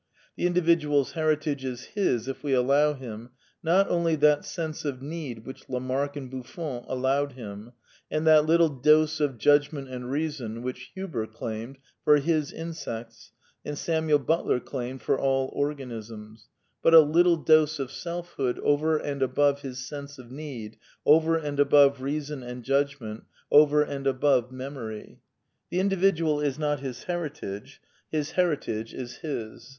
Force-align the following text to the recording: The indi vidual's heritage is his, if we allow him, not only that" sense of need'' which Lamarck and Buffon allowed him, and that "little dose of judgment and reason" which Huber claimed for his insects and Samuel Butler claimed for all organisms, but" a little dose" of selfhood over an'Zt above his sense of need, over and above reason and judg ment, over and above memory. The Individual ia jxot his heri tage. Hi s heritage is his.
The 0.35 0.47
indi 0.47 0.61
vidual's 0.61 1.11
heritage 1.11 1.63
is 1.63 1.83
his, 1.93 2.27
if 2.27 2.41
we 2.43 2.53
allow 2.53 2.93
him, 2.95 3.29
not 3.61 3.87
only 3.87 4.15
that" 4.15 4.45
sense 4.45 4.83
of 4.83 4.99
need'' 4.99 5.45
which 5.45 5.69
Lamarck 5.69 6.15
and 6.15 6.31
Buffon 6.31 6.83
allowed 6.87 7.33
him, 7.33 7.73
and 8.09 8.25
that 8.25 8.47
"little 8.47 8.67
dose 8.69 9.19
of 9.19 9.37
judgment 9.37 9.89
and 9.89 10.09
reason" 10.09 10.63
which 10.63 10.89
Huber 10.95 11.27
claimed 11.27 11.77
for 12.03 12.17
his 12.17 12.51
insects 12.51 13.31
and 13.63 13.77
Samuel 13.77 14.17
Butler 14.17 14.59
claimed 14.59 15.03
for 15.03 15.19
all 15.19 15.49
organisms, 15.53 16.49
but" 16.81 16.95
a 16.95 17.01
little 17.01 17.37
dose" 17.37 17.77
of 17.77 17.91
selfhood 17.91 18.57
over 18.63 18.97
an'Zt 18.97 19.21
above 19.21 19.61
his 19.61 19.87
sense 19.87 20.17
of 20.17 20.31
need, 20.31 20.77
over 21.05 21.37
and 21.37 21.59
above 21.59 22.01
reason 22.01 22.41
and 22.41 22.63
judg 22.63 22.99
ment, 22.99 23.25
over 23.51 23.83
and 23.83 24.07
above 24.07 24.51
memory. 24.51 25.21
The 25.69 25.79
Individual 25.79 26.43
ia 26.43 26.49
jxot 26.53 26.79
his 26.79 27.03
heri 27.03 27.29
tage. 27.29 27.81
Hi 28.11 28.17
s 28.17 28.31
heritage 28.31 28.95
is 28.95 29.17
his. 29.17 29.69